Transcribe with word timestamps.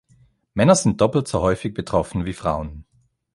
Männer 0.55 0.73
sind 0.73 0.99
doppelt 0.99 1.27
so 1.27 1.41
häufig 1.41 1.75
betroffen 1.75 2.25
wie 2.25 2.33
Frauen. 2.33 2.85